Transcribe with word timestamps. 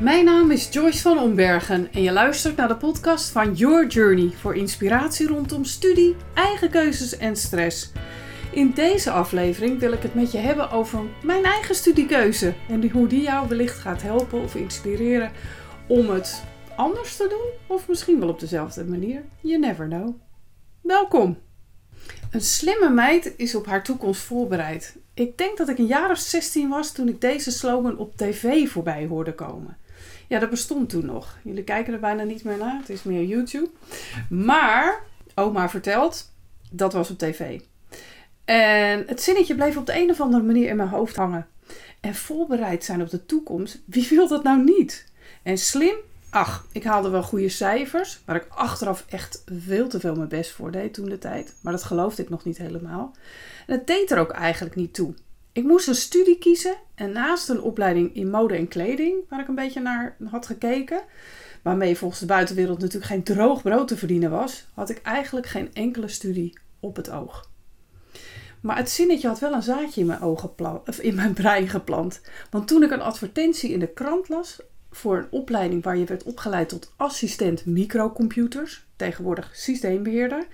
Mijn 0.00 0.24
naam 0.24 0.50
is 0.50 0.68
Joyce 0.72 1.02
van 1.02 1.18
Ombergen 1.18 1.92
en 1.92 2.02
je 2.02 2.12
luistert 2.12 2.56
naar 2.56 2.68
de 2.68 2.76
podcast 2.76 3.30
van 3.30 3.54
Your 3.54 3.86
Journey 3.86 4.30
voor 4.30 4.56
inspiratie 4.56 5.26
rondom 5.26 5.64
studie, 5.64 6.16
eigen 6.34 6.70
keuzes 6.70 7.16
en 7.16 7.36
stress. 7.36 7.92
In 8.52 8.70
deze 8.70 9.10
aflevering 9.10 9.78
wil 9.78 9.92
ik 9.92 10.02
het 10.02 10.14
met 10.14 10.32
je 10.32 10.38
hebben 10.38 10.70
over 10.70 11.00
mijn 11.22 11.44
eigen 11.44 11.74
studiekeuze 11.74 12.54
en 12.68 12.90
hoe 12.90 13.06
die 13.06 13.22
jou 13.22 13.48
wellicht 13.48 13.78
gaat 13.78 14.02
helpen 14.02 14.42
of 14.42 14.54
inspireren 14.54 15.32
om 15.88 16.10
het 16.10 16.42
anders 16.76 17.16
te 17.16 17.26
doen 17.28 17.76
of 17.76 17.88
misschien 17.88 18.20
wel 18.20 18.28
op 18.28 18.40
dezelfde 18.40 18.84
manier. 18.84 19.22
You 19.40 19.58
never 19.58 19.86
know. 19.86 20.14
Welkom! 20.82 21.38
Een 22.30 22.40
slimme 22.40 22.90
meid 22.90 23.34
is 23.36 23.54
op 23.54 23.66
haar 23.66 23.82
toekomst 23.82 24.20
voorbereid. 24.20 24.96
Ik 25.14 25.38
denk 25.38 25.56
dat 25.56 25.68
ik 25.68 25.78
een 25.78 25.86
jaar 25.86 26.10
of 26.10 26.18
16 26.18 26.68
was 26.68 26.92
toen 26.92 27.08
ik 27.08 27.20
deze 27.20 27.50
slogan 27.50 27.98
op 27.98 28.16
tv 28.16 28.68
voorbij 28.68 29.06
hoorde 29.06 29.34
komen. 29.34 29.76
Ja, 30.34 30.40
dat 30.40 30.50
bestond 30.50 30.88
toen 30.88 31.06
nog. 31.06 31.36
Jullie 31.42 31.64
kijken 31.64 31.92
er 31.92 32.00
bijna 32.00 32.22
niet 32.22 32.44
meer 32.44 32.56
naar. 32.56 32.78
Het 32.78 32.88
is 32.88 33.02
meer 33.02 33.24
YouTube. 33.24 33.70
Maar, 34.28 35.02
oma 35.34 35.68
vertelt, 35.68 36.32
dat 36.70 36.92
was 36.92 37.10
op 37.10 37.18
tv. 37.18 37.60
En 38.44 39.04
het 39.06 39.22
zinnetje 39.22 39.54
bleef 39.54 39.76
op 39.76 39.86
de 39.86 40.00
een 40.00 40.10
of 40.10 40.20
andere 40.20 40.42
manier 40.42 40.68
in 40.68 40.76
mijn 40.76 40.88
hoofd 40.88 41.16
hangen. 41.16 41.46
En 42.00 42.14
voorbereid 42.14 42.84
zijn 42.84 43.02
op 43.02 43.10
de 43.10 43.26
toekomst, 43.26 43.80
wie 43.84 44.06
wil 44.10 44.28
dat 44.28 44.42
nou 44.42 44.64
niet? 44.64 45.06
En 45.42 45.58
slim, 45.58 45.96
ach, 46.30 46.66
ik 46.72 46.84
haalde 46.84 47.08
wel 47.08 47.22
goede 47.22 47.48
cijfers, 47.48 48.20
waar 48.24 48.36
ik 48.36 48.46
achteraf 48.48 49.04
echt 49.08 49.44
veel 49.46 49.88
te 49.88 50.00
veel 50.00 50.14
mijn 50.14 50.28
best 50.28 50.50
voor 50.50 50.70
deed 50.70 50.94
toen 50.94 51.08
de 51.08 51.18
tijd. 51.18 51.54
Maar 51.60 51.72
dat 51.72 51.84
geloofde 51.84 52.22
ik 52.22 52.30
nog 52.30 52.44
niet 52.44 52.58
helemaal. 52.58 53.16
En 53.66 53.74
het 53.74 53.86
deed 53.86 54.10
er 54.10 54.18
ook 54.18 54.30
eigenlijk 54.30 54.76
niet 54.76 54.94
toe. 54.94 55.14
Ik 55.54 55.64
moest 55.64 55.88
een 55.88 55.94
studie 55.94 56.38
kiezen 56.38 56.76
en 56.94 57.12
naast 57.12 57.48
een 57.48 57.60
opleiding 57.60 58.14
in 58.14 58.30
mode 58.30 58.56
en 58.56 58.68
kleding, 58.68 59.14
waar 59.28 59.40
ik 59.40 59.48
een 59.48 59.54
beetje 59.54 59.80
naar 59.80 60.16
had 60.30 60.46
gekeken, 60.46 61.02
waarmee 61.62 61.96
volgens 61.96 62.20
de 62.20 62.26
buitenwereld 62.26 62.78
natuurlijk 62.78 63.12
geen 63.12 63.22
droog 63.22 63.62
brood 63.62 63.88
te 63.88 63.96
verdienen 63.96 64.30
was, 64.30 64.66
had 64.74 64.90
ik 64.90 65.02
eigenlijk 65.02 65.46
geen 65.46 65.74
enkele 65.74 66.08
studie 66.08 66.58
op 66.80 66.96
het 66.96 67.10
oog. 67.10 67.50
Maar 68.60 68.76
het 68.76 68.90
zinnetje 68.90 69.28
had 69.28 69.38
wel 69.38 69.52
een 69.52 69.62
zaadje 69.62 70.00
in 70.00 70.06
mijn, 70.06 70.20
ogen 70.20 70.52
of 70.86 70.98
in 70.98 71.14
mijn 71.14 71.32
brein 71.32 71.68
geplant. 71.68 72.20
Want 72.50 72.68
toen 72.68 72.82
ik 72.82 72.90
een 72.90 73.00
advertentie 73.00 73.70
in 73.70 73.78
de 73.78 73.92
krant 73.92 74.28
las 74.28 74.60
voor 74.90 75.16
een 75.16 75.30
opleiding 75.30 75.82
waar 75.82 75.96
je 75.96 76.04
werd 76.04 76.22
opgeleid 76.22 76.68
tot 76.68 76.92
assistent 76.96 77.66
microcomputers, 77.66 78.86
tegenwoordig 78.96 79.50
systeembeheerder, 79.52 80.46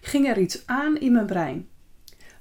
ging 0.00 0.28
er 0.28 0.38
iets 0.38 0.62
aan 0.66 0.98
in 0.98 1.12
mijn 1.12 1.26
brein. 1.26 1.68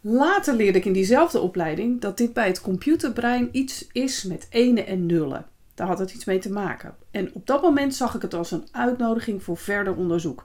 Later 0.07 0.55
leerde 0.55 0.77
ik 0.77 0.85
in 0.85 0.93
diezelfde 0.93 1.39
opleiding 1.39 2.01
dat 2.01 2.17
dit 2.17 2.33
bij 2.33 2.47
het 2.47 2.61
computerbrein 2.61 3.49
iets 3.51 3.87
is 3.91 4.23
met 4.23 4.47
enen 4.49 4.87
en 4.87 5.05
nullen. 5.05 5.45
Daar 5.75 5.87
had 5.87 5.99
het 5.99 6.13
iets 6.13 6.25
mee 6.25 6.39
te 6.39 6.51
maken. 6.51 6.95
En 7.11 7.29
op 7.33 7.47
dat 7.47 7.61
moment 7.61 7.95
zag 7.95 8.15
ik 8.15 8.21
het 8.21 8.33
als 8.33 8.51
een 8.51 8.67
uitnodiging 8.71 9.43
voor 9.43 9.57
verder 9.57 9.95
onderzoek. 9.95 10.43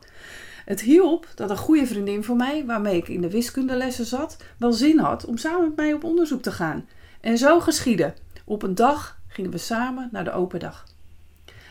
Het 0.65 0.81
hielp 0.81 1.27
dat 1.35 1.51
een 1.51 1.57
goede 1.57 1.87
vriendin 1.87 2.25
van 2.25 2.37
mij, 2.37 2.65
waarmee 2.67 2.97
ik 2.97 3.09
in 3.09 3.21
de 3.21 3.31
wiskundelessen 3.31 4.05
zat, 4.05 4.37
wel 4.59 4.73
zin 4.73 4.99
had 4.99 5.25
om 5.25 5.37
samen 5.37 5.63
met 5.63 5.77
mij 5.77 5.93
op 5.93 6.05
onderzoek 6.05 6.43
te 6.43 6.53
gaan. 6.53 6.89
En 7.21 7.39
zo 7.39 7.61
geschiedde. 7.61 8.15
Op 8.45 8.63
een 8.63 8.75
dag 8.75 9.21
gingen 9.29 9.51
we 9.51 9.59
samen 9.59 10.09
naar 10.13 10.25
de 10.25 10.33
open 10.33 10.61
dag. 10.61 10.85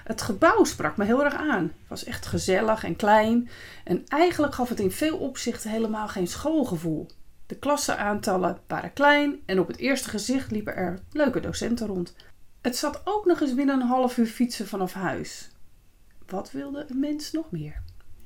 Het 0.03 0.21
gebouw 0.21 0.63
sprak 0.63 0.97
me 0.97 1.05
heel 1.05 1.23
erg 1.23 1.35
aan. 1.35 1.63
Het 1.63 1.87
was 1.87 2.03
echt 2.03 2.25
gezellig 2.25 2.83
en 2.83 2.95
klein. 2.95 3.49
En 3.83 4.03
eigenlijk 4.07 4.53
gaf 4.53 4.69
het 4.69 4.79
in 4.79 4.91
veel 4.91 5.17
opzichten 5.17 5.69
helemaal 5.69 6.07
geen 6.07 6.27
schoolgevoel. 6.27 7.07
De 7.49 7.55
klassenaantallen 7.55 8.57
waren 8.67 8.93
klein 8.93 9.39
en 9.45 9.59
op 9.59 9.67
het 9.67 9.77
eerste 9.77 10.09
gezicht 10.09 10.51
liepen 10.51 10.75
er 10.75 10.99
leuke 11.11 11.39
docenten 11.39 11.87
rond. 11.87 12.15
Het 12.61 12.75
zat 12.75 13.01
ook 13.03 13.25
nog 13.25 13.41
eens 13.41 13.53
binnen 13.53 13.81
een 13.81 13.87
half 13.87 14.17
uur 14.17 14.25
fietsen 14.25 14.67
vanaf 14.67 14.93
huis. 14.93 15.49
Wat 16.27 16.51
wilde 16.51 16.85
een 16.89 16.99
mens 16.99 17.31
nog 17.31 17.51
meer? 17.51 17.81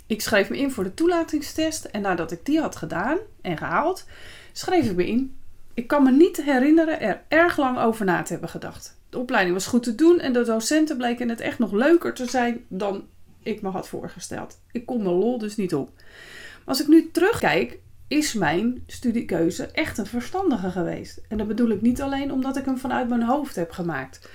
Ik 0.07 0.21
schreef 0.21 0.49
me 0.49 0.57
in 0.57 0.71
voor 0.71 0.83
de 0.83 0.93
toelatingstest 0.93 1.85
en 1.85 2.01
nadat 2.01 2.31
ik 2.31 2.45
die 2.45 2.59
had 2.59 2.75
gedaan 2.75 3.17
en 3.41 3.57
gehaald, 3.57 4.05
schreef 4.51 4.89
ik 4.89 4.95
me 4.95 5.07
in. 5.07 5.37
Ik 5.73 5.87
kan 5.87 6.03
me 6.03 6.11
niet 6.11 6.43
herinneren 6.43 6.99
er 6.99 7.21
erg 7.27 7.57
lang 7.57 7.79
over 7.79 8.05
na 8.05 8.21
te 8.21 8.31
hebben 8.31 8.49
gedacht. 8.49 8.97
De 9.09 9.17
opleiding 9.17 9.55
was 9.55 9.67
goed 9.67 9.83
te 9.83 9.95
doen 9.95 10.19
en 10.19 10.33
de 10.33 10.43
docenten 10.43 10.97
bleken 10.97 11.29
het 11.29 11.39
echt 11.39 11.59
nog 11.59 11.71
leuker 11.71 12.13
te 12.13 12.25
zijn 12.29 12.65
dan 12.67 13.07
ik 13.43 13.61
me 13.61 13.69
had 13.69 13.87
voorgesteld. 13.87 14.59
Ik 14.71 14.85
kon 14.85 15.03
mijn 15.03 15.15
lol 15.15 15.37
dus 15.37 15.55
niet 15.55 15.75
op. 15.75 15.89
Als 16.65 16.81
ik 16.81 16.87
nu 16.87 17.11
terugkijk, 17.11 17.79
is 18.13 18.33
mijn 18.33 18.83
studiekeuze 18.87 19.65
echt 19.65 19.97
een 19.97 20.05
verstandige 20.05 20.71
geweest. 20.71 21.21
En 21.27 21.37
dat 21.37 21.47
bedoel 21.47 21.69
ik 21.69 21.81
niet 21.81 22.01
alleen 22.01 22.31
omdat 22.31 22.57
ik 22.57 22.65
hem 22.65 22.77
vanuit 22.77 23.09
mijn 23.09 23.23
hoofd 23.23 23.55
heb 23.55 23.71
gemaakt. 23.71 24.29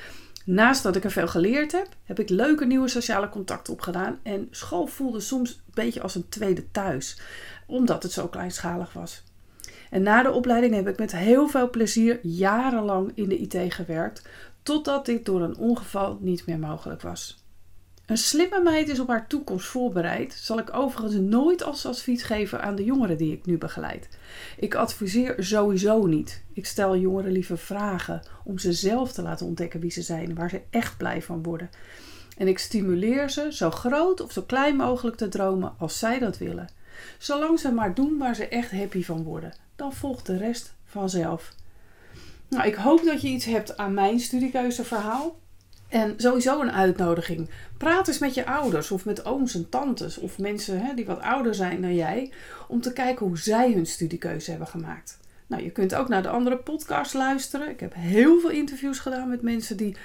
Naast 0.45 0.83
dat 0.83 0.97
ik 0.97 1.05
er 1.05 1.11
veel 1.11 1.29
geleerd 1.29 1.73
heb, 1.73 1.89
heb 2.05 2.19
ik 2.19 2.29
leuke 2.29 2.67
nieuwe 2.67 2.89
sociale 2.89 3.29
contacten 3.29 3.73
opgedaan. 3.73 4.19
En 4.23 4.49
school 4.51 4.87
voelde 4.87 5.21
soms 5.21 5.51
een 5.51 5.73
beetje 5.75 6.03
als 6.03 6.15
een 6.15 6.29
tweede 6.29 6.71
thuis, 6.71 7.21
omdat 7.67 8.03
het 8.03 8.13
zo 8.13 8.29
kleinschalig 8.29 8.93
was. 8.93 9.25
En 9.91 10.03
na 10.03 10.23
de 10.23 10.33
opleiding 10.33 10.75
heb 10.75 10.89
ik 10.89 10.99
met 10.99 11.13
heel 11.13 11.49
veel 11.49 11.71
plezier 11.71 12.19
jarenlang 12.23 13.13
in 13.15 13.29
de 13.29 13.39
IT 13.39 13.75
gewerkt, 13.75 14.29
totdat 14.63 15.07
dit 15.07 15.25
door 15.25 15.43
een 15.43 15.57
ongeval 15.57 16.19
niet 16.21 16.47
meer 16.47 16.59
mogelijk 16.59 17.03
was. 17.03 17.48
Een 18.09 18.17
slimme 18.17 18.61
meid 18.63 18.89
is 18.89 19.01
op 19.01 19.09
haar 19.09 19.27
toekomst 19.27 19.67
voorbereid, 19.67 20.33
zal 20.33 20.59
ik 20.59 20.77
overigens 20.77 21.15
nooit 21.15 21.63
als 21.63 21.87
advies 21.87 22.23
geven 22.23 22.63
aan 22.63 22.75
de 22.75 22.85
jongeren 22.85 23.17
die 23.17 23.33
ik 23.33 23.47
nu 23.47 23.59
begeleid. 23.59 24.09
Ik 24.59 24.75
adviseer 24.75 25.35
sowieso 25.39 26.07
niet. 26.07 26.43
Ik 26.53 26.67
stel 26.67 26.97
jongeren 26.97 27.33
liever 27.33 27.59
vragen 27.59 28.23
om 28.45 28.59
ze 28.59 28.73
zelf 28.73 29.13
te 29.13 29.23
laten 29.23 29.47
ontdekken 29.47 29.81
wie 29.81 29.91
ze 29.91 30.03
zijn, 30.03 30.35
waar 30.35 30.51
ze 30.51 30.61
echt 30.71 30.97
blij 30.97 31.23
van 31.23 31.43
worden. 31.43 31.71
En 32.37 32.49
ik 32.49 32.59
stimuleer 32.59 33.31
ze 33.31 33.53
zo 33.53 33.71
groot 33.71 34.21
of 34.21 34.33
zo 34.33 34.43
klein 34.43 34.77
mogelijk 34.77 35.17
te 35.17 35.29
dromen 35.29 35.75
als 35.79 35.99
zij 35.99 36.19
dat 36.19 36.39
willen. 36.39 36.69
Zolang 37.19 37.61
ze 37.61 37.73
maar 37.73 37.95
doen 37.95 38.19
waar 38.19 38.35
ze 38.35 38.49
echt 38.49 38.71
happy 38.71 39.05
van 39.05 39.23
worden, 39.23 39.53
dan 39.77 39.93
volgt 39.93 40.27
de 40.27 40.37
rest 40.37 40.75
vanzelf. 40.85 41.55
Nou, 42.49 42.67
ik 42.67 42.75
hoop 42.75 43.05
dat 43.05 43.21
je 43.23 43.29
iets 43.29 43.45
hebt 43.45 43.77
aan 43.77 43.95
mijn 43.95 44.21
studiekeuzeverhaal. 44.21 45.37
En 45.89 46.15
sowieso 46.17 46.61
een 46.61 46.73
uitnodiging. 46.73 47.51
Praat 47.77 48.09
eens 48.09 48.19
met 48.19 48.35
je 48.35 48.47
ouders 48.47 48.91
of 48.91 49.05
met 49.05 49.25
ooms 49.25 49.55
en 49.55 49.69
tantes 49.69 50.19
of 50.19 50.39
mensen 50.39 50.81
hè, 50.81 50.95
die 50.95 51.07
wat 51.07 51.21
ouder 51.21 51.55
zijn 51.55 51.81
dan 51.81 51.95
jij, 51.95 52.33
om 52.69 52.81
te 52.81 52.93
kijken 52.93 53.27
hoe 53.27 53.39
zij 53.39 53.73
hun 53.73 53.87
studiekeuze 53.87 54.51
hebben 54.51 54.69
gemaakt. 54.69 55.19
Nou, 55.47 55.63
je 55.63 55.71
kunt 55.71 55.95
ook 55.95 56.09
naar 56.09 56.23
de 56.23 56.29
andere 56.29 56.57
podcasts 56.57 57.13
luisteren. 57.15 57.69
Ik 57.69 57.81
heb 57.81 57.95
heel 57.95 58.41
veel 58.41 58.51
interviews 58.51 58.99
gedaan 58.99 59.29
met 59.29 59.43
mensen 59.43 59.77
die 59.77 59.97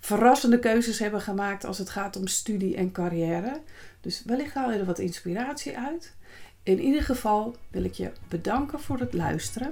verrassende 0.00 0.58
keuzes 0.58 0.98
hebben 0.98 1.20
gemaakt 1.20 1.64
als 1.64 1.78
het 1.78 1.90
gaat 1.90 2.16
om 2.16 2.26
studie 2.26 2.76
en 2.76 2.92
carrière. 2.92 3.60
Dus 4.00 4.22
wellicht 4.26 4.54
haal 4.54 4.72
je 4.72 4.78
er 4.78 4.84
wat 4.84 4.98
inspiratie 4.98 5.78
uit. 5.78 6.14
In 6.64 6.80
ieder 6.80 7.02
geval 7.02 7.56
wil 7.70 7.84
ik 7.84 7.92
je 7.92 8.10
bedanken 8.28 8.80
voor 8.80 8.98
het 8.98 9.14
luisteren. 9.14 9.70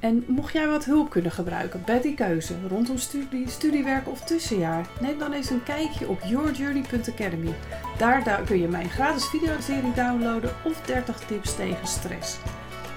En 0.00 0.24
mocht 0.26 0.52
jij 0.52 0.66
wat 0.66 0.84
hulp 0.84 1.10
kunnen 1.10 1.30
gebruiken 1.30 1.82
bij 1.86 2.00
die 2.00 2.14
keuze 2.14 2.54
rondom 2.68 2.98
studie, 2.98 3.48
studiewerk 3.48 4.08
of 4.08 4.20
tussenjaar, 4.20 4.88
neem 5.00 5.18
dan 5.18 5.32
eens 5.32 5.50
een 5.50 5.62
kijkje 5.62 6.08
op 6.08 6.20
yourjourney.academy. 6.20 7.54
Daar, 7.98 8.24
daar 8.24 8.42
kun 8.42 8.60
je 8.60 8.68
mijn 8.68 8.90
gratis 8.90 9.26
videoserie 9.26 9.92
downloaden 9.92 10.54
of 10.64 10.80
30 10.80 11.18
tips 11.18 11.56
tegen 11.56 11.86
stress. 11.86 12.38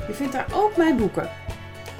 Je 0.07 0.13
vindt 0.13 0.33
daar 0.33 0.47
ook 0.53 0.77
mijn 0.77 0.97
boeken. 0.97 1.29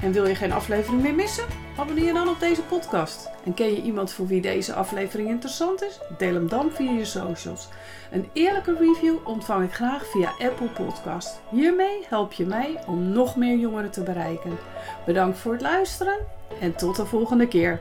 En 0.02 0.12
wil 0.12 0.26
je 0.26 0.34
geen 0.34 0.52
aflevering 0.52 1.02
meer 1.02 1.14
missen? 1.14 1.44
Abonneer 1.76 2.14
dan 2.14 2.28
op 2.28 2.40
deze 2.40 2.62
podcast. 2.62 3.30
En 3.44 3.54
ken 3.54 3.70
je 3.70 3.82
iemand 3.82 4.12
voor 4.12 4.26
wie 4.26 4.40
deze 4.40 4.74
aflevering 4.74 5.28
interessant 5.28 5.82
is? 5.82 6.00
Deel 6.18 6.34
hem 6.34 6.48
dan 6.48 6.70
via 6.70 6.90
je 6.90 7.04
socials. 7.04 7.68
Een 8.10 8.28
eerlijke 8.32 8.76
review 8.78 9.16
ontvang 9.24 9.64
ik 9.64 9.72
graag 9.72 10.06
via 10.06 10.30
Apple 10.38 10.68
Podcast. 10.84 11.40
Hiermee 11.50 12.06
help 12.08 12.32
je 12.32 12.46
mij 12.46 12.82
om 12.86 13.08
nog 13.08 13.36
meer 13.36 13.56
jongeren 13.56 13.90
te 13.90 14.02
bereiken. 14.02 14.58
Bedankt 15.06 15.38
voor 15.38 15.52
het 15.52 15.62
luisteren 15.62 16.18
en 16.60 16.74
tot 16.74 16.96
de 16.96 17.06
volgende 17.06 17.48
keer. 17.48 17.80